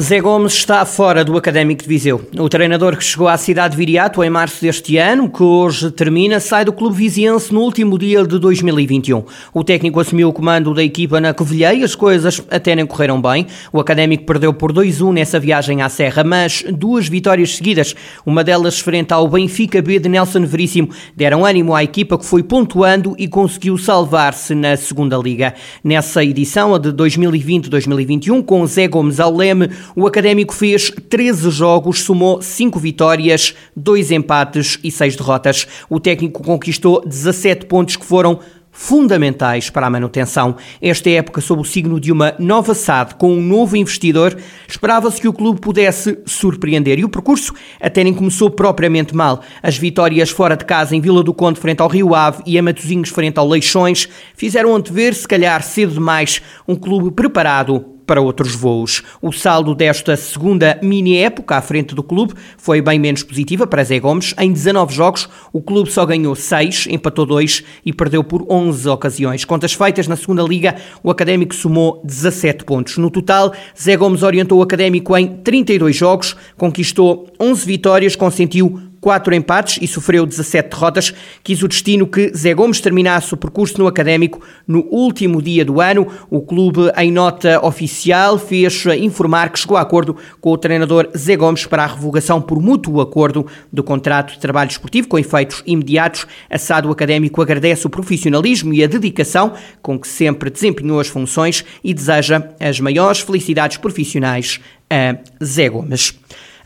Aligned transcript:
Zé 0.00 0.22
Gomes 0.22 0.54
está 0.54 0.86
fora 0.86 1.22
do 1.22 1.36
Académico 1.36 1.82
de 1.82 1.88
Viseu. 1.88 2.22
O 2.38 2.48
treinador 2.48 2.96
que 2.96 3.04
chegou 3.04 3.28
à 3.28 3.36
cidade 3.36 3.72
de 3.72 3.76
Viriato 3.76 4.24
em 4.24 4.30
março 4.30 4.62
deste 4.62 4.96
ano, 4.96 5.28
que 5.28 5.42
hoje 5.42 5.90
termina, 5.90 6.40
sai 6.40 6.64
do 6.64 6.72
clube 6.72 6.96
viziense 6.96 7.52
no 7.52 7.60
último 7.60 7.98
dia 7.98 8.26
de 8.26 8.38
2021. 8.38 9.22
O 9.52 9.62
técnico 9.62 10.00
assumiu 10.00 10.30
o 10.30 10.32
comando 10.32 10.72
da 10.72 10.82
equipa 10.82 11.20
na 11.20 11.34
Covilhã 11.34 11.74
e 11.74 11.84
as 11.84 11.94
coisas 11.94 12.42
até 12.50 12.74
nem 12.74 12.86
correram 12.86 13.20
bem. 13.20 13.46
O 13.70 13.78
Académico 13.78 14.24
perdeu 14.24 14.54
por 14.54 14.72
2-1 14.72 15.12
nessa 15.12 15.38
viagem 15.38 15.82
à 15.82 15.90
Serra, 15.90 16.24
mas 16.24 16.64
duas 16.70 17.06
vitórias 17.06 17.54
seguidas, 17.56 17.94
uma 18.24 18.42
delas 18.42 18.80
frente 18.80 19.12
ao 19.12 19.28
Benfica 19.28 19.82
B 19.82 19.98
de 19.98 20.08
Nelson 20.08 20.46
Veríssimo, 20.46 20.88
deram 21.14 21.44
ânimo 21.44 21.74
à 21.74 21.84
equipa 21.84 22.16
que 22.16 22.24
foi 22.24 22.42
pontuando 22.42 23.14
e 23.18 23.28
conseguiu 23.28 23.76
salvar-se 23.76 24.54
na 24.54 24.74
segunda 24.74 25.18
liga. 25.18 25.52
Nessa 25.84 26.24
edição, 26.24 26.74
a 26.74 26.78
de 26.78 26.90
2020-2021, 26.94 28.42
com 28.42 28.66
Zé 28.66 28.88
Gomes 28.88 29.20
ao 29.20 29.36
leme, 29.36 29.68
o 29.94 30.06
Académico 30.06 30.54
fez 30.54 30.90
13 30.90 31.50
jogos, 31.50 32.02
somou 32.02 32.40
5 32.40 32.78
vitórias, 32.78 33.54
2 33.76 34.10
empates 34.10 34.78
e 34.82 34.90
6 34.90 35.16
derrotas. 35.16 35.66
O 35.88 36.00
técnico 36.00 36.42
conquistou 36.42 37.02
17 37.06 37.66
pontos 37.66 37.96
que 37.96 38.04
foram 38.04 38.40
fundamentais 38.72 39.68
para 39.68 39.86
a 39.86 39.90
manutenção. 39.90 40.56
Esta 40.80 41.10
época, 41.10 41.42
sob 41.42 41.60
o 41.60 41.64
signo 41.64 42.00
de 42.00 42.10
uma 42.10 42.34
nova 42.38 42.74
SAD 42.74 43.14
com 43.16 43.34
um 43.34 43.42
novo 43.42 43.76
investidor, 43.76 44.36
esperava-se 44.66 45.20
que 45.20 45.28
o 45.28 45.32
clube 45.32 45.60
pudesse 45.60 46.18
surpreender 46.24 46.98
e 46.98 47.04
o 47.04 47.08
percurso 47.08 47.52
até 47.78 48.02
nem 48.02 48.14
começou 48.14 48.50
propriamente 48.50 49.14
mal. 49.14 49.42
As 49.62 49.76
vitórias 49.76 50.30
fora 50.30 50.56
de 50.56 50.64
casa 50.64 50.96
em 50.96 51.00
Vila 51.00 51.22
do 51.22 51.34
Conde 51.34 51.60
frente 51.60 51.80
ao 51.80 51.88
Rio 51.88 52.14
Ave 52.14 52.42
e 52.46 52.58
a 52.58 52.62
Matosinhos 52.62 53.10
frente 53.10 53.38
ao 53.38 53.46
Leixões 53.46 54.08
fizeram 54.34 54.74
antever, 54.74 55.14
se 55.14 55.28
calhar 55.28 55.62
cedo 55.62 55.92
demais, 55.92 56.40
um 56.66 56.74
clube 56.74 57.10
preparado 57.10 57.91
para 58.06 58.20
outros 58.20 58.54
voos. 58.54 59.02
O 59.20 59.32
saldo 59.32 59.74
desta 59.74 60.16
segunda 60.16 60.78
mini-época 60.82 61.56
à 61.56 61.62
frente 61.62 61.94
do 61.94 62.02
clube 62.02 62.34
foi 62.56 62.80
bem 62.80 62.98
menos 62.98 63.22
positiva 63.22 63.66
para 63.66 63.84
Zé 63.84 63.98
Gomes. 63.98 64.34
Em 64.38 64.52
19 64.52 64.94
jogos, 64.94 65.28
o 65.52 65.60
clube 65.60 65.90
só 65.90 66.04
ganhou 66.04 66.34
6, 66.34 66.88
empatou 66.90 67.26
2 67.26 67.64
e 67.84 67.92
perdeu 67.92 68.22
por 68.22 68.44
11 68.48 68.88
ocasiões. 68.88 69.44
Contas 69.44 69.72
feitas 69.72 70.08
na 70.08 70.16
segunda 70.16 70.42
liga, 70.42 70.76
o 71.02 71.10
Académico 71.10 71.54
somou 71.54 72.00
17 72.04 72.64
pontos. 72.64 72.98
No 72.98 73.10
total, 73.10 73.52
Zé 73.80 73.96
Gomes 73.96 74.22
orientou 74.22 74.58
o 74.58 74.62
Académico 74.62 75.16
em 75.16 75.26
32 75.26 75.96
jogos, 75.96 76.36
conquistou 76.56 77.26
11 77.40 77.66
vitórias, 77.66 78.16
consentiu 78.16 78.91
quatro 79.02 79.34
empates 79.34 79.78
e 79.82 79.86
sofreu 79.88 80.24
17 80.24 80.70
derrotas. 80.70 81.12
Quis 81.42 81.60
o 81.60 81.68
destino 81.68 82.06
que 82.06 82.32
Zé 82.34 82.54
Gomes 82.54 82.80
terminasse 82.80 83.34
o 83.34 83.36
percurso 83.36 83.76
no 83.78 83.88
Académico 83.88 84.40
no 84.66 84.86
último 84.90 85.42
dia 85.42 85.64
do 85.64 85.80
ano. 85.80 86.06
O 86.30 86.40
clube, 86.40 86.82
em 86.96 87.10
nota 87.10 87.60
oficial, 87.66 88.38
fez 88.38 88.86
informar 88.86 89.50
que 89.50 89.58
chegou 89.58 89.76
a 89.76 89.80
acordo 89.80 90.16
com 90.40 90.52
o 90.52 90.56
treinador 90.56 91.10
Zé 91.18 91.36
Gomes 91.36 91.66
para 91.66 91.82
a 91.82 91.86
revogação 91.86 92.40
por 92.40 92.62
mútuo 92.62 93.00
acordo 93.00 93.44
do 93.72 93.82
contrato 93.82 94.34
de 94.34 94.38
trabalho 94.38 94.70
esportivo 94.70 95.08
com 95.08 95.18
efeitos 95.18 95.64
imediatos. 95.66 96.24
Assado 96.48 96.88
Académico 96.88 97.42
agradece 97.42 97.84
o 97.88 97.90
profissionalismo 97.90 98.72
e 98.72 98.84
a 98.84 98.86
dedicação 98.86 99.54
com 99.82 99.98
que 99.98 100.06
sempre 100.06 100.48
desempenhou 100.48 101.00
as 101.00 101.08
funções 101.08 101.64
e 101.82 101.92
deseja 101.92 102.50
as 102.60 102.78
maiores 102.78 103.18
felicidades 103.18 103.78
profissionais 103.78 104.60
a 104.88 105.16
Zé 105.44 105.68
Gomes. 105.68 106.14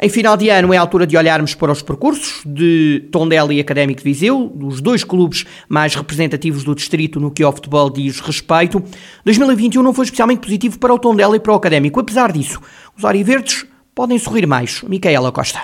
Em 0.00 0.11
final 0.11 0.36
de 0.36 0.50
ano 0.50 0.75
é 0.75 0.77
a 0.77 0.80
altura 0.80 1.06
de 1.06 1.16
olharmos 1.16 1.55
para 1.55 1.72
os 1.72 1.80
percursos 1.80 2.42
de 2.44 3.08
Tondela 3.11 3.52
e 3.55 3.61
Académico 3.61 4.02
de 4.02 4.05
Viseu, 4.05 4.52
dos 4.55 4.83
dois 4.83 5.02
clubes 5.02 5.46
mais 5.68 5.95
representativos 5.95 6.64
do 6.64 6.74
distrito 6.74 7.18
no 7.18 7.30
que 7.30 7.42
ao 7.42 7.52
futebol 7.52 7.89
diz 7.89 8.20
respeito. 8.20 8.83
2021 9.24 9.83
não 9.83 9.95
foi 9.95 10.05
especialmente 10.05 10.40
positivo 10.40 10.79
para 10.79 10.92
o 10.92 10.98
Tondela 10.98 11.35
e 11.35 11.40
para 11.40 11.52
o 11.52 11.56
Académico. 11.56 11.98
Apesar 11.98 12.30
disso, 12.30 12.61
os 12.96 13.05
Oriverdes 13.05 13.64
podem 13.95 14.18
sorrir 14.18 14.46
mais. 14.46 14.83
Micaela 14.83 15.33
Costa. 15.33 15.62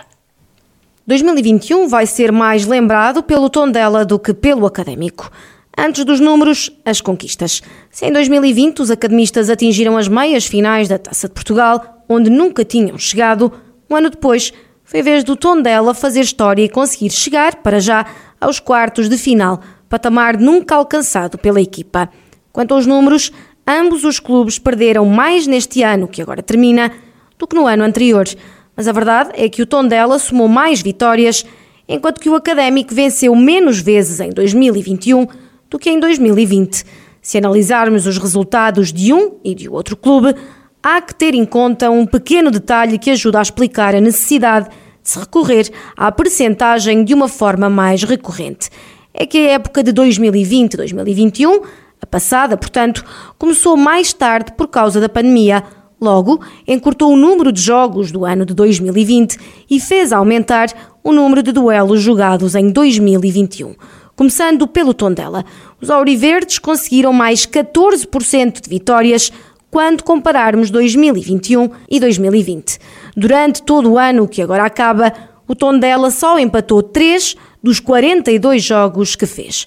2021 1.06 1.88
vai 1.88 2.06
ser 2.06 2.32
mais 2.32 2.64
lembrado 2.64 3.22
pelo 3.22 3.50
Tondela 3.50 4.04
do 4.04 4.18
que 4.18 4.32
pelo 4.32 4.64
Académico. 4.64 5.30
Antes 5.76 6.04
dos 6.04 6.20
números, 6.20 6.70
as 6.84 7.00
conquistas. 7.00 7.62
Se 7.90 8.06
em 8.06 8.12
2020 8.12 8.80
os 8.80 8.90
academistas 8.90 9.50
atingiram 9.50 9.96
as 9.96 10.08
meias 10.08 10.46
finais 10.46 10.88
da 10.88 10.98
Taça 10.98 11.28
de 11.28 11.34
Portugal, 11.34 12.04
onde 12.08 12.30
nunca 12.30 12.64
tinham 12.64 12.96
chegado, 12.98 13.52
um 13.92 13.96
ano 13.96 14.10
depois, 14.10 14.52
foi 14.84 15.00
a 15.00 15.02
vez 15.02 15.22
do 15.22 15.36
Tondela 15.36 15.94
fazer 15.94 16.20
história 16.20 16.62
e 16.62 16.68
conseguir 16.68 17.10
chegar, 17.10 17.56
para 17.56 17.78
já, 17.78 18.06
aos 18.40 18.58
quartos 18.58 19.08
de 19.08 19.18
final, 19.18 19.60
patamar 19.88 20.38
nunca 20.38 20.74
alcançado 20.74 21.38
pela 21.38 21.60
equipa. 21.60 22.08
Quanto 22.50 22.74
aos 22.74 22.86
números, 22.86 23.30
ambos 23.66 24.04
os 24.04 24.18
clubes 24.18 24.58
perderam 24.58 25.04
mais 25.04 25.46
neste 25.46 25.82
ano, 25.82 26.08
que 26.08 26.22
agora 26.22 26.42
termina, 26.42 26.90
do 27.38 27.46
que 27.46 27.54
no 27.54 27.66
ano 27.66 27.84
anterior. 27.84 28.26
Mas 28.74 28.88
a 28.88 28.92
verdade 28.92 29.30
é 29.34 29.48
que 29.48 29.62
o 29.62 29.66
Tondela 29.66 30.18
somou 30.18 30.48
mais 30.48 30.80
vitórias, 30.80 31.44
enquanto 31.86 32.20
que 32.20 32.30
o 32.30 32.34
Académico 32.34 32.94
venceu 32.94 33.34
menos 33.34 33.78
vezes 33.78 34.20
em 34.20 34.30
2021 34.30 35.26
do 35.68 35.78
que 35.78 35.90
em 35.90 36.00
2020. 36.00 36.84
Se 37.20 37.38
analisarmos 37.38 38.06
os 38.06 38.18
resultados 38.18 38.92
de 38.92 39.12
um 39.12 39.36
e 39.44 39.54
de 39.54 39.68
outro 39.68 39.96
clube, 39.96 40.34
há 40.82 41.00
que 41.00 41.14
ter 41.14 41.34
em 41.34 41.44
conta 41.44 41.90
um 41.90 42.04
pequeno 42.04 42.50
detalhe 42.50 42.98
que 42.98 43.10
ajuda 43.10 43.38
a 43.38 43.42
explicar 43.42 43.94
a 43.94 44.00
necessidade 44.00 44.68
de 44.68 45.08
se 45.08 45.18
recorrer 45.18 45.70
à 45.96 46.10
percentagem 46.10 47.04
de 47.04 47.14
uma 47.14 47.28
forma 47.28 47.70
mais 47.70 48.02
recorrente. 48.02 48.68
É 49.14 49.24
que 49.24 49.38
a 49.38 49.52
época 49.52 49.82
de 49.82 49.92
2020-2021, 49.92 51.62
a 52.00 52.06
passada, 52.06 52.56
portanto, 52.56 53.04
começou 53.38 53.76
mais 53.76 54.12
tarde 54.12 54.52
por 54.56 54.68
causa 54.68 55.00
da 55.00 55.08
pandemia. 55.08 55.62
Logo, 56.00 56.40
encurtou 56.66 57.12
o 57.12 57.16
número 57.16 57.52
de 57.52 57.60
jogos 57.60 58.10
do 58.10 58.24
ano 58.24 58.44
de 58.44 58.54
2020 58.54 59.38
e 59.70 59.78
fez 59.78 60.12
aumentar 60.12 60.68
o 61.04 61.12
número 61.12 61.42
de 61.42 61.52
duelos 61.52 62.00
jogados 62.00 62.56
em 62.56 62.70
2021. 62.70 63.76
Começando 64.16 64.66
pelo 64.66 64.92
Tondela, 64.92 65.44
os 65.80 65.90
Auriverdes 65.90 66.58
conseguiram 66.58 67.12
mais 67.12 67.46
14% 67.46 68.60
de 68.60 68.68
vitórias 68.68 69.32
quando 69.72 70.04
compararmos 70.04 70.70
2021 70.70 71.70
e 71.90 71.98
2020. 71.98 72.78
Durante 73.16 73.62
todo 73.62 73.92
o 73.92 73.98
ano 73.98 74.28
que 74.28 74.42
agora 74.42 74.66
acaba, 74.66 75.10
o 75.48 75.54
Tondela 75.54 76.10
só 76.10 76.38
empatou 76.38 76.82
3 76.82 77.34
dos 77.62 77.80
42 77.80 78.62
jogos 78.62 79.16
que 79.16 79.24
fez. 79.24 79.66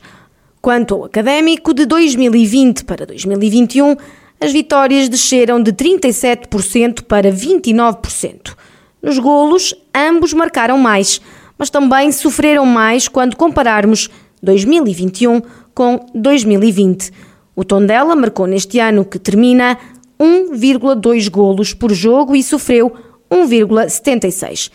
Quanto 0.62 0.94
ao 0.94 1.06
académico, 1.06 1.74
de 1.74 1.88
2020 1.88 2.86
para 2.86 3.04
2021, 3.04 3.96
as 4.40 4.54
vitórias 4.54 5.10
desceram 5.10 5.60
de 5.60 5.74
37% 5.74 7.02
para 7.02 7.32
29%. 7.32 8.56
Nos 9.02 9.18
golos, 9.18 9.74
ambos 9.92 10.34
marcaram 10.34 10.78
mais, 10.78 11.20
mas 11.58 11.72
também 11.72 12.12
sofreram 12.12 12.68
mais 12.68 13.08
quando 13.08 13.36
compararmos 13.36 14.12
2021 14.44 15.42
com 15.74 16.06
2020. 16.14 17.12
O 17.56 17.64
Tondela 17.64 18.16
marcou 18.16 18.46
neste 18.46 18.80
ano 18.80 19.06
que 19.06 19.18
termina 19.18 19.78
1,2 20.20 21.30
golos 21.30 21.74
por 21.74 21.92
jogo 21.92 22.36
e 22.36 22.44
sofreu 22.44 22.94
1,76. 23.30 24.72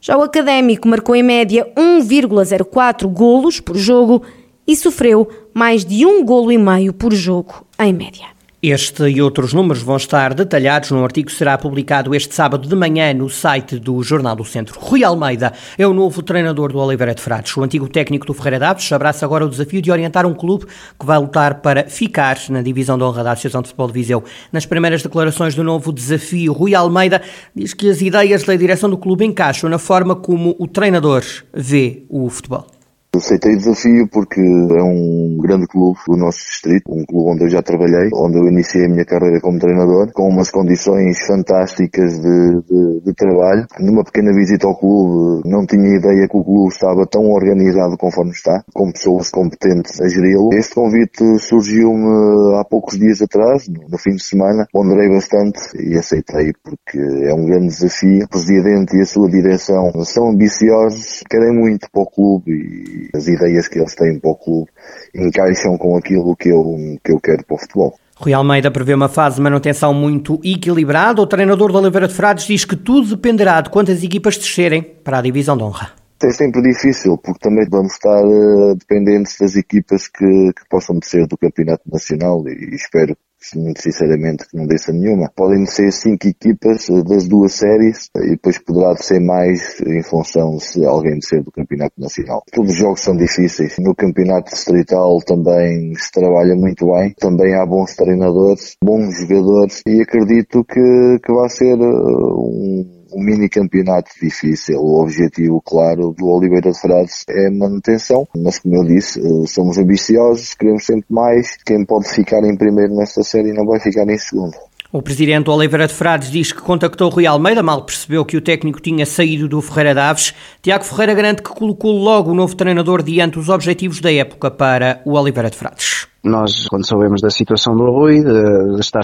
Já 0.00 0.16
o 0.18 0.22
Académico 0.22 0.86
marcou 0.86 1.16
em 1.16 1.22
média 1.22 1.66
1,04 1.76 3.06
golos 3.06 3.60
por 3.60 3.76
jogo 3.76 4.22
e 4.66 4.76
sofreu 4.76 5.28
mais 5.52 5.84
de 5.84 6.04
um 6.04 6.24
golo 6.24 6.52
e 6.52 6.58
meio 6.58 6.92
por 6.92 7.12
jogo 7.14 7.66
em 7.78 7.92
média. 7.92 8.33
Este 8.66 9.06
e 9.10 9.20
outros 9.20 9.52
números 9.52 9.82
vão 9.82 9.98
estar 9.98 10.32
detalhados 10.32 10.90
num 10.90 11.04
artigo 11.04 11.26
que 11.26 11.36
será 11.36 11.58
publicado 11.58 12.14
este 12.14 12.34
sábado 12.34 12.66
de 12.66 12.74
manhã 12.74 13.12
no 13.12 13.28
site 13.28 13.78
do 13.78 14.02
Jornal 14.02 14.34
do 14.34 14.42
Centro. 14.42 14.80
Rui 14.80 15.04
Almeida 15.04 15.52
é 15.76 15.86
o 15.86 15.92
novo 15.92 16.22
treinador 16.22 16.72
do 16.72 16.78
Oliveira 16.78 17.14
de 17.14 17.20
Frades. 17.20 17.54
O 17.58 17.62
antigo 17.62 17.86
técnico 17.90 18.24
do 18.24 18.32
Ferreira 18.32 18.58
Daves 18.58 18.90
abraça 18.90 19.22
agora 19.26 19.44
o 19.44 19.50
desafio 19.50 19.82
de 19.82 19.90
orientar 19.90 20.24
um 20.24 20.32
clube 20.32 20.64
que 20.98 21.04
vai 21.04 21.18
lutar 21.18 21.56
para 21.56 21.90
ficar 21.90 22.38
na 22.48 22.62
divisão 22.62 22.96
de 22.96 23.04
honra 23.04 23.22
da 23.22 23.32
Associação 23.32 23.60
de 23.60 23.68
Futebol 23.68 23.88
de 23.88 23.92
Viseu. 23.92 24.24
Nas 24.50 24.64
primeiras 24.64 25.02
declarações 25.02 25.54
do 25.54 25.62
novo 25.62 25.92
desafio, 25.92 26.54
Rui 26.54 26.74
Almeida 26.74 27.20
diz 27.54 27.74
que 27.74 27.90
as 27.90 28.00
ideias 28.00 28.44
da 28.44 28.56
direção 28.56 28.88
do 28.88 28.96
clube 28.96 29.26
encaixam 29.26 29.68
na 29.68 29.78
forma 29.78 30.16
como 30.16 30.56
o 30.58 30.66
treinador 30.66 31.22
vê 31.52 32.06
o 32.08 32.30
futebol. 32.30 32.73
Aceitei 33.16 33.54
o 33.54 33.58
desafio 33.58 34.08
porque 34.08 34.40
é 34.40 34.82
um 34.82 35.38
grande 35.40 35.66
clube 35.66 35.98
do 36.08 36.16
nosso 36.16 36.38
distrito, 36.38 36.90
um 36.90 37.04
clube 37.04 37.30
onde 37.30 37.44
eu 37.44 37.48
já 37.48 37.62
trabalhei, 37.62 38.10
onde 38.12 38.38
eu 38.38 38.48
iniciei 38.48 38.86
a 38.86 38.88
minha 38.88 39.04
carreira 39.04 39.40
como 39.40 39.58
treinador, 39.58 40.10
com 40.12 40.28
umas 40.28 40.50
condições 40.50 41.24
fantásticas 41.26 42.20
de, 42.20 42.62
de, 42.62 43.00
de 43.04 43.14
trabalho. 43.14 43.66
Numa 43.78 44.04
pequena 44.04 44.32
visita 44.32 44.66
ao 44.66 44.76
clube, 44.76 45.48
não 45.48 45.64
tinha 45.64 45.96
ideia 45.96 46.28
que 46.28 46.36
o 46.36 46.44
clube 46.44 46.72
estava 46.72 47.06
tão 47.06 47.30
organizado 47.30 47.96
conforme 47.96 48.32
está, 48.32 48.64
com 48.74 48.90
pessoas 48.90 49.30
competentes 49.30 50.00
a 50.00 50.08
geri-lo. 50.08 50.50
Este 50.52 50.74
convite 50.74 51.38
surgiu-me 51.38 52.58
há 52.58 52.64
poucos 52.64 52.98
dias 52.98 53.22
atrás, 53.22 53.68
no 53.68 53.98
fim 53.98 54.16
de 54.16 54.24
semana, 54.24 54.66
ponderei 54.72 55.08
bastante 55.08 55.60
e 55.78 55.96
aceitei 55.96 56.52
porque 56.62 56.98
é 56.98 57.32
um 57.32 57.46
grande 57.46 57.68
desafio. 57.68 58.24
O 58.24 58.28
presidente 58.28 58.96
e 58.96 59.02
a 59.02 59.06
sua 59.06 59.30
direção 59.30 59.92
são 60.04 60.30
ambiciosos, 60.30 61.22
querem 61.30 61.54
muito 61.54 61.88
para 61.90 62.02
o 62.02 62.06
clube 62.06 62.50
e 62.50 63.03
as 63.14 63.26
ideias 63.26 63.68
que 63.68 63.78
eles 63.78 63.94
têm 63.94 64.18
para 64.18 64.30
o 64.30 64.36
clube 64.36 64.70
encaixam 65.14 65.76
com 65.76 65.96
aquilo 65.96 66.36
que 66.36 66.48
eu, 66.48 66.76
que 67.02 67.12
eu 67.12 67.20
quero 67.20 67.44
para 67.44 67.54
o 67.54 67.58
futebol. 67.58 67.94
Rui 68.16 68.32
Almeida 68.32 68.70
prevê 68.70 68.94
uma 68.94 69.08
fase 69.08 69.36
de 69.36 69.42
manutenção 69.42 69.92
muito 69.92 70.40
equilibrada. 70.44 71.20
O 71.20 71.26
treinador 71.26 71.72
da 71.72 71.80
Oliveira 71.80 72.06
de 72.06 72.14
Frades 72.14 72.46
diz 72.46 72.64
que 72.64 72.76
tudo 72.76 73.16
dependerá 73.16 73.60
de 73.60 73.70
quantas 73.70 74.02
equipas 74.02 74.38
descerem 74.38 74.82
para 74.82 75.18
a 75.18 75.22
divisão 75.22 75.56
de 75.56 75.64
honra. 75.64 75.92
É 76.22 76.30
sempre 76.30 76.62
difícil, 76.62 77.18
porque 77.18 77.40
também 77.40 77.66
vamos 77.68 77.92
estar 77.92 78.24
uh, 78.24 78.74
dependentes 78.76 79.36
das 79.38 79.56
equipas 79.56 80.08
que, 80.08 80.24
que 80.24 80.68
possam 80.70 80.98
descer 80.98 81.26
do 81.26 81.36
Campeonato 81.36 81.82
Nacional 81.90 82.42
e 82.48 82.74
espero 82.74 83.14
muito 83.54 83.82
sinceramente 83.82 84.46
que 84.48 84.56
não 84.56 84.66
desça 84.66 84.92
nenhuma. 84.92 85.30
Podem 85.34 85.66
ser 85.66 85.92
cinco 85.92 86.26
equipas 86.26 86.88
eh, 86.88 87.02
das 87.02 87.26
duas 87.28 87.52
séries 87.52 88.08
e 88.16 88.30
depois 88.30 88.58
poderá 88.58 88.96
ser 88.96 89.20
mais 89.20 89.80
em 89.80 90.02
função 90.02 90.58
se 90.58 90.84
alguém 90.84 91.18
descer 91.18 91.42
do 91.42 91.52
Campeonato 91.52 91.94
Nacional. 91.98 92.42
Todos 92.52 92.72
os 92.72 92.78
jogos 92.78 93.00
são 93.00 93.16
difíceis. 93.16 93.76
No 93.78 93.94
Campeonato 93.94 94.50
Distrital 94.52 95.18
também 95.26 95.94
se 95.96 96.10
trabalha 96.10 96.54
muito 96.54 96.86
bem. 96.92 97.14
Também 97.18 97.54
há 97.54 97.66
bons 97.66 97.94
treinadores, 97.94 98.76
bons 98.82 99.18
jogadores 99.18 99.82
e 99.86 100.00
acredito 100.00 100.64
que, 100.64 101.18
que 101.22 101.32
vai 101.32 101.48
ser 101.48 101.78
eh, 101.78 101.84
um 101.84 103.03
um 103.14 103.22
mini 103.22 103.48
campeonato 103.48 104.10
difícil. 104.20 104.78
O 104.80 105.00
objetivo, 105.00 105.62
claro, 105.62 106.12
do 106.12 106.26
Oliveira 106.26 106.70
de 106.70 106.80
Frades 106.80 107.24
é 107.28 107.50
manutenção, 107.50 108.26
mas 108.36 108.58
como 108.58 108.76
eu 108.76 108.84
disse, 108.84 109.20
eh, 109.20 109.46
somos 109.46 109.78
ambiciosos, 109.78 110.54
queremos 110.54 110.84
sempre 110.84 111.06
mais. 111.08 111.56
Quem 111.64 111.84
pode 111.84 112.08
ficar 112.08 112.42
em 112.44 112.56
primeiro 112.56 112.94
nesta 112.94 113.22
série 113.22 113.52
não 113.52 113.64
vai 113.64 113.80
ficar 113.80 114.08
em 114.08 114.18
segundo. 114.18 114.54
O 114.96 115.02
presidente 115.02 115.50
Oliveira 115.50 115.88
de 115.88 115.92
Frades 115.92 116.30
diz 116.30 116.52
que 116.52 116.62
contactou 116.62 117.08
Rui 117.08 117.26
Almeida, 117.26 117.64
mal 117.64 117.82
percebeu 117.82 118.24
que 118.24 118.36
o 118.36 118.40
técnico 118.40 118.80
tinha 118.80 119.04
saído 119.04 119.48
do 119.48 119.60
Ferreira 119.60 119.92
Daves. 119.92 120.32
Tiago 120.62 120.84
Ferreira 120.84 121.12
garante 121.14 121.42
que 121.42 121.50
colocou 121.50 121.98
logo 121.98 122.30
o 122.30 122.34
novo 122.34 122.54
treinador 122.54 123.02
diante 123.02 123.34
dos 123.34 123.48
objetivos 123.48 124.00
da 124.00 124.12
época 124.12 124.52
para 124.52 125.02
o 125.04 125.18
Oliveira 125.18 125.50
de 125.50 125.56
Frades. 125.56 126.06
Nós, 126.22 126.68
quando 126.68 126.86
soubemos 126.86 127.20
da 127.20 127.28
situação 127.28 127.74
do 127.74 127.90
Rui, 127.90 128.22
de, 128.22 128.74
de 128.74 128.80
estar, 128.80 129.00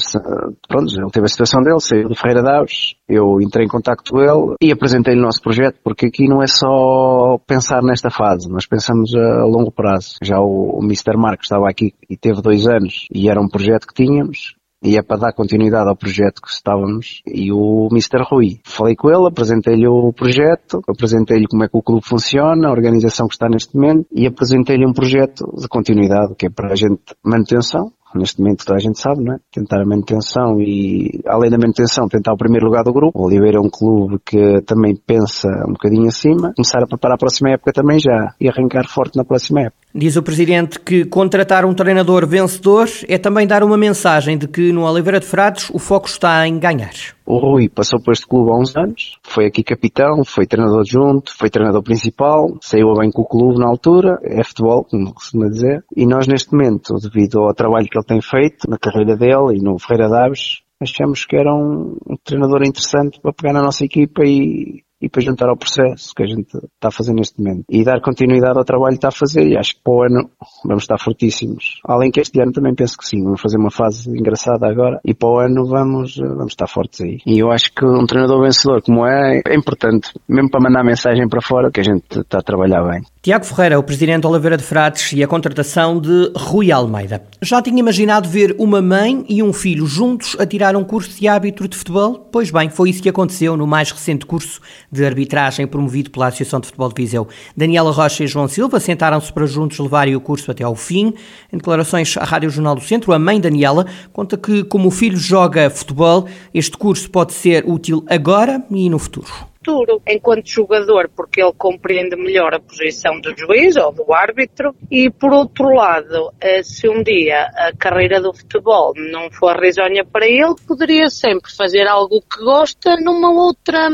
pronto, 0.68 0.94
ele 0.94 1.10
teve 1.10 1.26
a 1.26 1.28
situação 1.28 1.60
dele, 1.60 1.80
saiu 1.80 2.08
do 2.08 2.14
Ferreira 2.14 2.44
Daves, 2.44 2.94
eu 3.08 3.40
entrei 3.40 3.66
em 3.66 3.68
contato 3.68 4.04
com 4.08 4.20
ele 4.20 4.54
e 4.62 4.70
apresentei-lhe 4.70 5.18
o 5.18 5.24
nosso 5.24 5.42
projeto, 5.42 5.80
porque 5.82 6.06
aqui 6.06 6.28
não 6.28 6.40
é 6.40 6.46
só 6.46 7.36
pensar 7.48 7.82
nesta 7.82 8.10
fase, 8.10 8.48
nós 8.48 8.64
pensamos 8.64 9.12
a, 9.12 9.40
a 9.40 9.44
longo 9.44 9.72
prazo. 9.72 10.14
Já 10.22 10.38
o, 10.38 10.78
o 10.78 10.84
Mr. 10.84 11.16
Marcos 11.16 11.46
estava 11.46 11.68
aqui 11.68 11.92
e 12.08 12.16
teve 12.16 12.40
dois 12.40 12.68
anos 12.68 13.08
e 13.12 13.28
era 13.28 13.40
um 13.40 13.48
projeto 13.48 13.88
que 13.88 14.04
tínhamos, 14.04 14.54
e 14.82 14.96
é 14.96 15.02
para 15.02 15.20
dar 15.20 15.32
continuidade 15.32 15.88
ao 15.88 15.96
projeto 15.96 16.40
que 16.40 16.48
estávamos 16.48 17.22
e 17.26 17.52
o 17.52 17.88
Mr. 17.90 18.22
Rui. 18.22 18.60
Falei 18.64 18.96
com 18.96 19.10
ele, 19.10 19.26
apresentei-lhe 19.26 19.86
o 19.86 20.12
projeto, 20.12 20.82
apresentei-lhe 20.88 21.46
como 21.46 21.64
é 21.64 21.68
que 21.68 21.76
o 21.76 21.82
clube 21.82 22.06
funciona, 22.06 22.68
a 22.68 22.72
organização 22.72 23.28
que 23.28 23.34
está 23.34 23.48
neste 23.48 23.76
momento 23.76 24.06
e 24.12 24.26
apresentei-lhe 24.26 24.86
um 24.86 24.92
projeto 24.92 25.44
de 25.56 25.68
continuidade 25.68 26.34
que 26.34 26.46
é 26.46 26.50
para 26.50 26.72
a 26.72 26.76
gente 26.76 27.00
manutenção, 27.22 27.92
neste 28.14 28.40
momento 28.40 28.64
toda 28.64 28.76
a 28.76 28.80
gente 28.80 28.98
sabe, 28.98 29.22
não 29.22 29.34
é? 29.34 29.38
Tentar 29.52 29.80
a 29.80 29.86
manutenção 29.86 30.60
e, 30.60 31.20
além 31.26 31.50
da 31.50 31.58
manutenção, 31.58 32.08
tentar 32.08 32.32
o 32.32 32.36
primeiro 32.36 32.66
lugar 32.66 32.82
do 32.82 32.92
grupo. 32.92 33.18
O 33.18 33.26
Oliveira 33.26 33.58
é 33.58 33.60
um 33.60 33.70
clube 33.70 34.18
que 34.24 34.60
também 34.62 34.94
pensa 34.94 35.48
um 35.68 35.72
bocadinho 35.72 36.08
acima, 36.08 36.52
começar 36.54 36.82
a 36.82 36.86
preparar 36.86 37.14
a 37.14 37.18
próxima 37.18 37.50
época 37.50 37.72
também 37.72 37.98
já 37.98 38.34
e 38.40 38.48
arrancar 38.48 38.86
forte 38.88 39.16
na 39.16 39.24
próxima 39.24 39.60
época. 39.60 39.80
Diz 39.94 40.16
o 40.16 40.22
Presidente 40.22 40.78
que 40.78 41.04
contratar 41.04 41.64
um 41.64 41.74
treinador 41.74 42.26
vencedor 42.26 42.88
é 43.08 43.18
também 43.18 43.46
dar 43.46 43.64
uma 43.64 43.76
mensagem 43.76 44.38
de 44.38 44.46
que 44.46 44.72
no 44.72 44.84
Oliveira 44.84 45.18
de 45.18 45.26
Frades 45.26 45.68
o 45.70 45.78
foco 45.78 46.08
está 46.08 46.46
em 46.46 46.58
ganhar. 46.58 46.94
O 47.30 47.38
Rui 47.38 47.68
passou 47.68 48.00
por 48.02 48.10
este 48.10 48.26
clube 48.26 48.50
há 48.50 48.56
uns 48.56 48.76
anos, 48.76 49.16
foi 49.22 49.46
aqui 49.46 49.62
capitão, 49.62 50.24
foi 50.24 50.48
treinador 50.48 50.82
junto, 50.84 51.32
foi 51.38 51.48
treinador 51.48 51.80
principal, 51.80 52.58
saiu 52.60 52.92
bem 52.94 53.08
com 53.12 53.22
o 53.22 53.24
clube 53.24 53.56
na 53.56 53.68
altura, 53.68 54.18
é 54.24 54.42
futebol, 54.42 54.84
como 54.84 55.14
costuma 55.14 55.46
dizer, 55.46 55.84
e 55.96 56.04
nós 56.06 56.26
neste 56.26 56.52
momento, 56.52 56.92
devido 56.94 57.38
ao 57.38 57.54
trabalho 57.54 57.86
que 57.88 57.96
ele 57.96 58.04
tem 58.04 58.20
feito 58.20 58.68
na 58.68 58.76
carreira 58.76 59.16
dele 59.16 59.58
e 59.58 59.62
no 59.62 59.78
Ferreira 59.78 60.08
Daves, 60.08 60.62
achamos 60.80 61.24
que 61.24 61.36
era 61.36 61.54
um, 61.54 61.96
um 62.04 62.16
treinador 62.16 62.66
interessante 62.66 63.20
para 63.20 63.32
pegar 63.32 63.52
na 63.52 63.62
nossa 63.62 63.84
equipa 63.84 64.24
e 64.24 64.82
e 65.00 65.06
depois 65.06 65.24
juntar 65.24 65.48
ao 65.48 65.56
processo 65.56 66.14
que 66.14 66.22
a 66.22 66.26
gente 66.26 66.56
está 66.56 66.88
a 66.88 66.90
fazer 66.90 67.12
neste 67.12 67.40
momento 67.40 67.64
e 67.68 67.82
dar 67.82 68.00
continuidade 68.00 68.58
ao 68.58 68.64
trabalho 68.64 68.92
que 68.92 68.98
está 68.98 69.08
a 69.08 69.12
fazer 69.12 69.48
e 69.48 69.56
acho 69.56 69.74
que 69.74 69.82
para 69.82 69.92
o 69.92 70.02
ano 70.02 70.30
vamos 70.64 70.82
estar 70.82 70.98
fortíssimos. 70.98 71.80
Além 71.84 72.10
que 72.10 72.20
este 72.20 72.40
ano 72.40 72.52
também 72.52 72.74
penso 72.74 72.98
que 72.98 73.06
sim, 73.06 73.22
vamos 73.22 73.40
fazer 73.40 73.56
uma 73.56 73.70
fase 73.70 74.10
engraçada 74.10 74.66
agora 74.66 75.00
e 75.04 75.14
para 75.14 75.28
o 75.28 75.38
ano 75.38 75.66
vamos, 75.66 76.16
vamos 76.16 76.52
estar 76.52 76.66
fortes 76.66 77.00
aí. 77.00 77.18
E 77.26 77.38
eu 77.38 77.50
acho 77.50 77.72
que 77.72 77.84
um 77.84 78.06
treinador 78.06 78.42
vencedor 78.42 78.82
como 78.82 79.06
é, 79.06 79.40
é 79.46 79.56
importante, 79.56 80.12
mesmo 80.28 80.50
para 80.50 80.60
mandar 80.60 80.84
mensagem 80.84 81.28
para 81.28 81.40
fora 81.40 81.70
que 81.70 81.80
a 81.80 81.84
gente 81.84 82.20
está 82.20 82.38
a 82.38 82.42
trabalhar 82.42 82.82
bem. 82.82 83.02
Tiago 83.22 83.44
Ferreira, 83.44 83.78
o 83.78 83.82
presidente 83.82 84.26
Oliveira 84.26 84.56
de 84.56 84.62
Frades 84.62 85.12
e 85.12 85.22
a 85.22 85.28
contratação 85.28 86.00
de 86.00 86.32
Rui 86.34 86.72
Almeida. 86.72 87.22
Já 87.42 87.60
tinha 87.60 87.78
imaginado 87.78 88.26
ver 88.26 88.56
uma 88.58 88.80
mãe 88.80 89.24
e 89.28 89.42
um 89.42 89.52
filho 89.52 89.86
juntos 89.86 90.36
a 90.40 90.46
tirar 90.46 90.74
um 90.74 90.82
curso 90.82 91.20
de 91.20 91.28
árbitro 91.28 91.68
de 91.68 91.76
futebol? 91.76 92.28
Pois 92.32 92.50
bem, 92.50 92.70
foi 92.70 92.88
isso 92.88 93.02
que 93.02 93.10
aconteceu 93.10 93.58
no 93.58 93.66
mais 93.66 93.90
recente 93.90 94.24
curso 94.24 94.60
de 94.90 95.04
arbitragem 95.04 95.66
promovido 95.66 96.10
pela 96.10 96.26
Associação 96.26 96.60
de 96.60 96.66
Futebol 96.66 96.88
de 96.88 97.02
Viseu. 97.02 97.28
Daniela 97.56 97.90
Rocha 97.90 98.24
e 98.24 98.26
João 98.26 98.48
Silva 98.48 98.80
sentaram-se 98.80 99.32
para 99.32 99.46
juntos 99.46 99.78
levarem 99.78 100.16
o 100.16 100.20
curso 100.20 100.50
até 100.50 100.64
ao 100.64 100.74
fim. 100.74 101.14
Em 101.52 101.56
declarações 101.56 102.16
à 102.16 102.24
Rádio 102.24 102.50
Jornal 102.50 102.74
do 102.74 102.80
Centro, 102.80 103.12
a 103.12 103.18
mãe 103.18 103.40
Daniela 103.40 103.86
conta 104.12 104.36
que, 104.36 104.64
como 104.64 104.88
o 104.88 104.90
filho 104.90 105.16
joga 105.16 105.70
futebol, 105.70 106.26
este 106.52 106.76
curso 106.76 107.10
pode 107.10 107.32
ser 107.32 107.64
útil 107.66 108.04
agora 108.08 108.64
e 108.70 108.88
no 108.88 108.98
futuro 108.98 109.49
futuro, 109.62 110.00
enquanto 110.08 110.48
jogador, 110.48 111.10
porque 111.14 111.42
ele 111.42 111.52
compreende 111.52 112.16
melhor 112.16 112.54
a 112.54 112.60
posição 112.60 113.20
do 113.20 113.36
juiz 113.36 113.76
ou 113.76 113.92
do 113.92 114.12
árbitro, 114.12 114.74
e 114.90 115.10
por 115.10 115.32
outro 115.32 115.74
lado, 115.74 116.32
eh, 116.40 116.62
se 116.62 116.88
um 116.88 117.02
dia 117.02 117.42
a 117.54 117.70
carreira 117.78 118.22
do 118.22 118.32
futebol 118.32 118.94
não 118.96 119.30
for 119.30 119.60
risonha 119.60 120.02
para 120.04 120.26
ele, 120.26 120.54
poderia 120.66 121.10
sempre 121.10 121.52
fazer 121.54 121.86
algo 121.86 122.22
que 122.22 122.42
gosta 122.42 122.96
numa 122.96 123.30
outra 123.30 123.90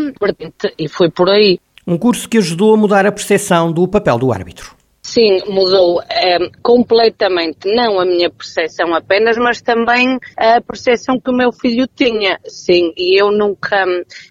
e 0.79 0.89
foi 0.89 1.11
por 1.11 1.29
aí. 1.29 1.59
Um 1.85 1.99
curso 1.99 2.29
que 2.29 2.39
ajudou 2.39 2.75
a 2.75 2.77
mudar 2.77 3.05
a 3.05 3.13
percepção 3.13 3.73
do 3.73 3.87
papel 3.89 4.19
do 4.19 4.33
árbitro. 4.33 4.76
Sim, 5.07 5.39
mudou 5.47 6.03
é, 6.03 6.37
completamente, 6.61 7.73
não 7.73 8.01
a 8.01 8.05
minha 8.05 8.29
percepção 8.29 8.93
apenas, 8.93 9.37
mas 9.39 9.63
também 9.63 10.19
a 10.37 10.61
percepção 10.61 11.21
que 11.21 11.31
o 11.31 11.37
meu 11.37 11.53
filho 11.53 11.87
tinha. 11.87 12.41
Sim, 12.45 12.93
e 12.97 13.17
eu 13.17 13.31
nunca, 13.31 13.85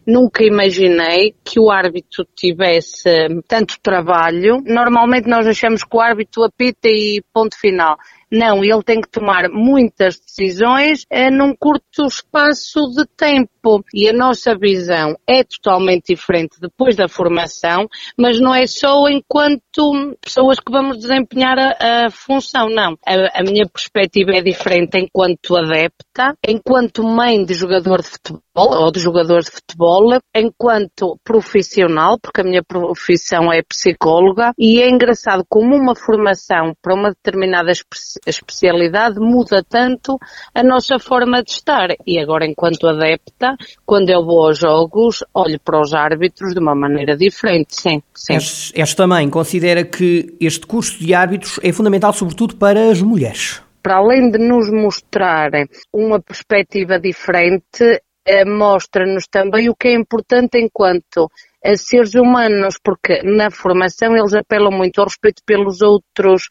nunca 0.05 0.43
imaginei 0.43 1.33
que 1.45 1.61
o 1.61 1.71
árbitro 1.71 2.27
tivesse 2.35 3.09
tanto 3.47 3.79
trabalho. 3.81 4.61
Normalmente 4.65 5.29
nós 5.29 5.47
achamos 5.47 5.81
que 5.81 5.95
o 5.95 6.01
árbitro 6.01 6.43
apita 6.43 6.89
e 6.89 7.23
ponto 7.33 7.57
final. 7.57 7.95
Não, 8.29 8.61
ele 8.61 8.83
tem 8.83 8.99
que 8.99 9.09
tomar 9.09 9.47
muitas 9.49 10.19
decisões 10.19 11.05
é, 11.09 11.31
num 11.31 11.55
curto 11.55 12.05
espaço 12.05 12.81
de 12.93 13.05
tempo. 13.15 13.49
E 13.93 14.09
a 14.09 14.13
nossa 14.13 14.55
visão 14.55 15.15
é 15.27 15.43
totalmente 15.43 16.13
diferente 16.13 16.57
depois 16.59 16.95
da 16.95 17.07
formação, 17.07 17.87
mas 18.17 18.39
não 18.39 18.53
é 18.53 18.67
só 18.67 19.07
enquanto 19.09 20.15
pessoas 20.21 20.59
que 20.59 20.71
vamos 20.71 20.99
desempenhar 20.99 21.57
a, 21.57 22.05
a 22.05 22.09
função, 22.11 22.69
não. 22.69 22.97
A, 23.05 23.39
a, 23.39 23.43
minha 23.43 23.67
perspectiva 23.67 24.31
é 24.31 24.41
diferente 24.41 24.97
enquanto 24.97 25.55
adepta, 25.55 26.35
enquanto 26.47 27.03
mãe 27.03 27.43
de 27.43 27.53
jogador 27.53 28.01
de 28.01 28.09
futebol 28.09 28.43
ou 28.55 28.91
de 28.91 28.99
jogadores 28.99 29.45
de 29.45 29.51
futebol, 29.51 30.17
enquanto 30.33 31.19
profissional, 31.23 32.17
porque 32.21 32.41
a 32.41 32.43
minha 32.43 32.63
profissão 32.63 33.51
é 33.51 33.61
psicóloga, 33.61 34.53
e 34.57 34.81
é 34.81 34.89
engraçado 34.89 35.43
como 35.49 35.75
uma 35.75 35.95
formação 35.95 36.73
para 36.81 36.95
uma 36.95 37.09
determinada 37.09 37.71
especialidade 38.25 39.19
muda 39.19 39.63
tanto 39.67 40.17
a 40.53 40.63
nossa 40.63 40.99
forma 40.99 41.43
de 41.43 41.51
estar. 41.51 41.89
E 42.05 42.19
agora, 42.19 42.45
enquanto 42.45 42.87
adepta, 42.87 43.54
quando 43.85 44.09
eu 44.09 44.25
vou 44.25 44.47
aos 44.47 44.59
jogos, 44.59 45.23
olho 45.33 45.59
para 45.59 45.81
os 45.81 45.93
árbitros 45.93 46.53
de 46.53 46.59
uma 46.59 46.75
maneira 46.75 47.15
diferente, 47.15 47.75
sim. 47.75 48.01
sim. 48.13 48.35
Esta 48.75 49.03
também 49.03 49.29
considera 49.29 49.83
que 49.83 50.35
este 50.39 50.65
curso 50.65 50.99
de 50.99 51.13
árbitros 51.13 51.59
é 51.63 51.71
fundamental, 51.71 52.13
sobretudo 52.13 52.55
para 52.55 52.89
as 52.89 53.01
mulheres 53.01 53.61
para 53.85 53.97
além 53.97 54.31
de 54.31 54.39
nos 54.39 54.71
mostrar 54.71 55.51
uma 55.93 56.19
perspectiva 56.19 56.99
diferente, 56.99 58.01
eh, 58.25 58.43
mostra-nos 58.43 59.27
também 59.27 59.69
o 59.69 59.75
que 59.75 59.89
é 59.89 59.93
importante 59.93 60.57
enquanto 60.57 61.29
a 61.63 61.77
seres 61.77 62.15
humanos, 62.15 62.79
porque 62.83 63.21
na 63.21 63.51
formação 63.51 64.17
eles 64.17 64.33
apelam 64.33 64.71
muito 64.71 64.99
ao 64.99 65.05
respeito 65.05 65.43
pelos 65.45 65.83
outros, 65.83 66.47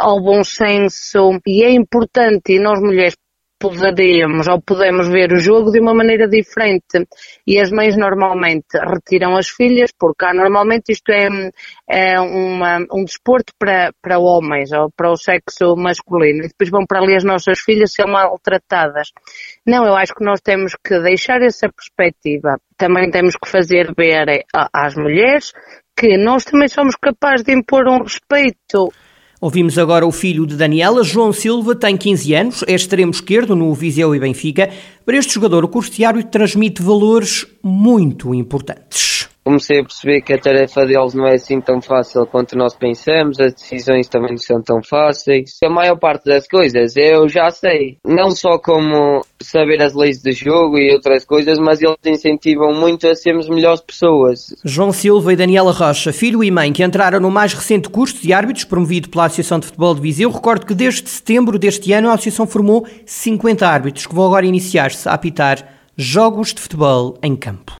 ao 0.00 0.20
bom 0.20 0.42
senso, 0.42 1.38
e 1.46 1.64
é 1.64 1.70
importante, 1.70 2.52
e 2.52 2.58
nós 2.58 2.80
mulheres 2.80 3.16
poderíamos 3.70 4.46
ou 4.46 4.60
podemos 4.60 5.08
ver 5.08 5.32
o 5.32 5.40
jogo 5.40 5.70
de 5.70 5.80
uma 5.80 5.94
maneira 5.94 6.28
diferente. 6.28 7.06
E 7.46 7.58
as 7.58 7.70
mães 7.70 7.96
normalmente 7.96 8.76
retiram 8.78 9.36
as 9.36 9.48
filhas, 9.48 9.90
porque 9.98 10.24
há, 10.26 10.34
normalmente 10.34 10.92
isto 10.92 11.10
é, 11.10 11.28
é 11.88 12.20
uma, 12.20 12.78
um 12.92 13.04
desporto 13.04 13.52
para, 13.58 13.92
para 14.02 14.18
homens 14.18 14.70
ou 14.72 14.90
para 14.94 15.10
o 15.10 15.16
sexo 15.16 15.76
masculino. 15.76 16.44
E 16.44 16.48
depois 16.48 16.70
vão 16.70 16.84
para 16.86 17.00
ali 17.00 17.16
as 17.16 17.24
nossas 17.24 17.60
filhas 17.60 17.92
ser 17.92 18.06
maltratadas. 18.06 19.08
Não, 19.66 19.86
eu 19.86 19.94
acho 19.94 20.14
que 20.14 20.24
nós 20.24 20.40
temos 20.42 20.74
que 20.84 21.00
deixar 21.00 21.40
essa 21.40 21.68
perspectiva. 21.68 22.58
Também 22.76 23.10
temos 23.10 23.34
que 23.36 23.48
fazer 23.48 23.94
ver 23.96 24.44
às 24.52 24.94
mulheres 24.94 25.52
que 25.96 26.18
nós 26.18 26.44
também 26.44 26.68
somos 26.68 26.96
capazes 26.96 27.44
de 27.44 27.52
impor 27.52 27.88
um 27.88 28.02
respeito 28.02 28.92
Ouvimos 29.44 29.76
agora 29.76 30.06
o 30.06 30.10
filho 30.10 30.46
de 30.46 30.56
Daniela, 30.56 31.04
João 31.04 31.30
Silva, 31.30 31.74
tem 31.74 31.98
15 31.98 32.34
anos, 32.34 32.64
é 32.66 32.72
extremo 32.72 33.10
esquerdo 33.10 33.54
no 33.54 33.74
Viseu 33.74 34.14
e 34.14 34.18
Benfica. 34.18 34.70
Para 35.04 35.18
este 35.18 35.34
jogador, 35.34 35.62
o 35.66 35.68
curso 35.68 35.90
diário 35.90 36.24
transmite 36.24 36.80
valores 36.80 37.46
muito 37.62 38.34
importantes 38.34 39.28
comecei 39.44 39.80
a 39.80 39.84
perceber 39.84 40.22
que 40.22 40.32
a 40.32 40.38
tarefa 40.38 40.86
deles 40.86 41.14
não 41.14 41.26
é 41.26 41.34
assim 41.34 41.60
tão 41.60 41.80
fácil 41.80 42.26
quanto 42.26 42.56
nós 42.56 42.74
pensamos, 42.74 43.38
as 43.38 43.52
decisões 43.52 44.08
também 44.08 44.30
não 44.30 44.38
são 44.38 44.62
tão 44.62 44.82
fáceis. 44.82 45.58
A 45.62 45.68
maior 45.68 45.96
parte 45.96 46.24
das 46.24 46.48
coisas 46.48 46.96
eu 46.96 47.28
já 47.28 47.50
sei, 47.50 47.98
não 48.04 48.30
só 48.30 48.58
como 48.58 49.24
saber 49.42 49.82
as 49.82 49.94
leis 49.94 50.22
do 50.22 50.32
jogo 50.32 50.78
e 50.78 50.92
outras 50.92 51.24
coisas, 51.24 51.58
mas 51.58 51.82
eles 51.82 51.96
incentivam 52.06 52.72
muito 52.72 53.06
a 53.06 53.14
sermos 53.14 53.48
melhores 53.48 53.80
pessoas. 53.80 54.54
João 54.64 54.92
Silva 54.92 55.32
e 55.32 55.36
Daniela 55.36 55.72
Rocha, 55.72 56.12
filho 56.12 56.42
e 56.42 56.50
mãe, 56.50 56.72
que 56.72 56.82
entraram 56.82 57.20
no 57.20 57.30
mais 57.30 57.52
recente 57.52 57.88
curso 57.88 58.22
de 58.22 58.32
árbitros 58.32 58.64
promovido 58.64 59.08
pela 59.10 59.26
Associação 59.26 59.58
de 59.58 59.66
Futebol 59.66 59.94
de 59.94 60.00
Viseu, 60.00 60.30
recordo 60.30 60.64
que 60.64 60.74
desde 60.74 61.08
setembro 61.08 61.58
deste 61.58 61.92
ano 61.92 62.08
a 62.08 62.14
Associação 62.14 62.46
formou 62.46 62.86
50 63.04 63.66
árbitros 63.66 64.06
que 64.06 64.14
vão 64.14 64.26
agora 64.26 64.46
iniciar-se 64.46 65.08
a 65.08 65.12
apitar 65.12 65.74
jogos 65.96 66.52
de 66.52 66.60
futebol 66.60 67.18
em 67.22 67.36
campo. 67.36 67.72